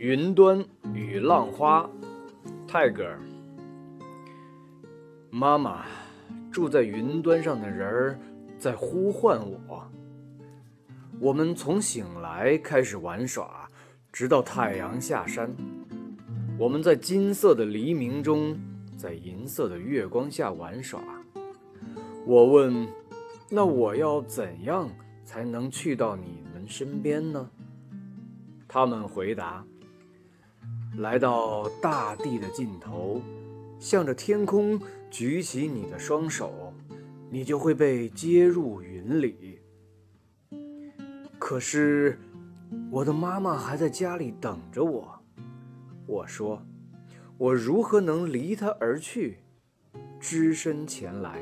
[0.00, 1.86] 云端与浪花，
[2.66, 3.20] 泰戈尔。
[5.28, 5.84] 妈妈，
[6.50, 8.18] 住在云端上的人儿
[8.58, 9.86] 在呼唤我。
[11.20, 13.68] 我们从醒来开始玩耍，
[14.10, 15.54] 直到太阳下山。
[16.58, 18.58] 我们在金色的黎明中，
[18.96, 20.98] 在银色的月光下玩耍。
[22.24, 22.88] 我问：
[23.50, 24.88] 那我要怎样
[25.26, 27.50] 才能去到你们身边呢？
[28.66, 29.62] 他们回答：
[31.00, 33.22] 来到大地的尽头，
[33.78, 34.78] 向着天空
[35.10, 36.74] 举起你的双手，
[37.30, 39.58] 你就会被接入云里。
[41.38, 42.18] 可是，
[42.90, 45.18] 我的妈妈还在家里等着我。
[46.06, 46.62] 我说
[47.38, 49.38] ：“我如何能离她而去，
[50.20, 51.40] 只身前来？”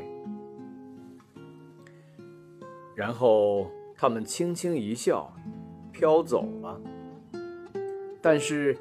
[2.95, 5.33] 然后他们轻轻一笑，
[5.91, 6.80] 飘走了。
[8.23, 8.77] 但是，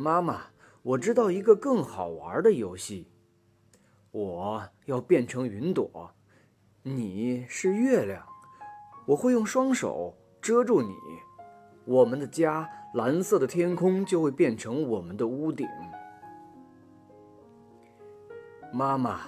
[0.00, 0.44] 妈妈，
[0.80, 3.06] 我知道一个更好玩的游戏。
[4.10, 6.14] 我要变成云朵，
[6.82, 8.26] 你是月亮，
[9.04, 10.94] 我会用双手遮住你，
[11.84, 15.68] 我们的家，蓝色的天空就会变成我们的屋顶。
[18.72, 19.20] 妈妈，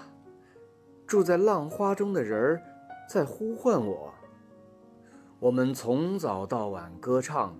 [1.06, 2.62] 住在浪花中的人儿
[3.06, 4.14] 在呼唤我。
[5.38, 7.58] 我们从早到晚歌唱，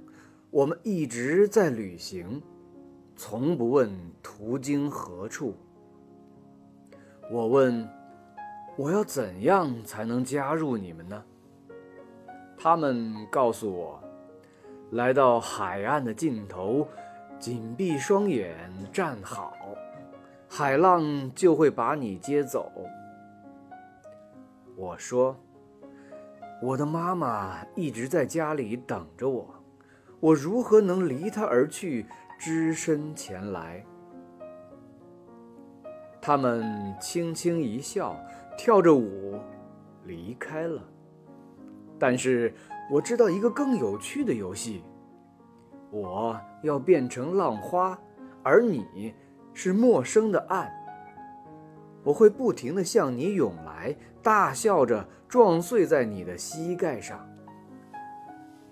[0.49, 2.41] 我们一直在旅行，
[3.25, 3.89] 从不问
[4.21, 5.55] 途经何处。
[7.31, 7.89] 我问：
[8.77, 11.23] 我要怎样才能加入你们呢？
[12.59, 14.03] 他们告诉我：
[14.91, 16.89] 来到海岸的尽头，
[17.39, 19.57] 紧闭双眼站好，
[20.49, 22.73] 海浪就会把你接走。
[24.75, 25.37] 我说。
[26.61, 29.49] 我的妈妈一直在家里等着我，
[30.19, 32.07] 我如何能离她而去，
[32.45, 33.87] 只身前来？
[36.21, 38.19] 他们轻轻一笑，
[38.59, 39.39] 跳着舞
[40.07, 40.83] 离开了。
[42.01, 42.53] 但是
[42.91, 44.83] 我知道一个更有趣的游戏，
[45.93, 47.97] 我要变成浪花，
[48.43, 49.15] 而你
[49.55, 50.69] 是陌生的岸。
[52.03, 57.25] 我会不停地向你涌来，大笑着撞碎在你的膝盖上。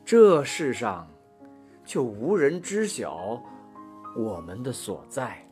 [0.05, 1.09] 这世上，
[1.85, 3.41] 就无人知晓
[4.15, 5.50] 我们的所在。